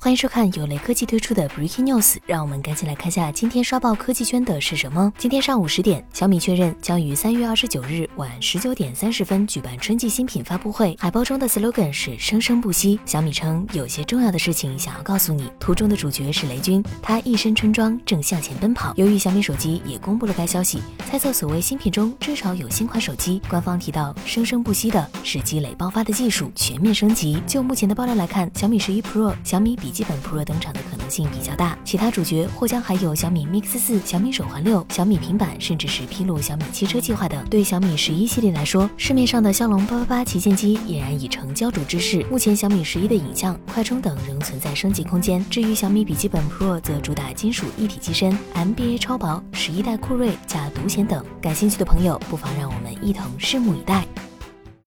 [0.00, 5.12] 欢迎收看有雷科技推出的 Breaking News，让我们赶紧来看下今天刷爆科技圈的是什么。
[5.18, 13.00] 今天上午十点，小米确认将于三月二十九日晚十九点三十分举办春季新品发布会，海报中的 slogan 是生生不息。
[13.04, 15.50] 小米称有些重要的事情想要告诉你。
[15.58, 18.94] 图中的主角是雷军，他一身春装正向前奔跑。
[18.94, 20.80] 由于小米手机也公布了该消息，
[21.10, 23.42] 猜测所谓新品中至少有新款手机。
[23.50, 27.42] 官方提到生生不息的是积累爆发的技术全面升级。
[27.48, 37.44] 就目前的爆料来看，小米十一 Pro、小米笔基本 Pro 登场的可能性比较大，其他主角或将还有小米 Mix 四、小米手环六、小米平板，甚至是披露小米汽车计划等。
[37.50, 42.24] 对小米十一系列来说，市面上的骁龙八八八旗舰机俨然已成焦灼之势。
[42.30, 45.44] 目前小米十一的影像、快充等仍存在升级空间。
[45.50, 51.24] 至于小米笔记本 Pro，则主打金属一体机身、MBA 超薄、十一代酷睿加独显等。
[51.42, 54.06] 感兴趣的朋友，不妨让我们一同拭目以待。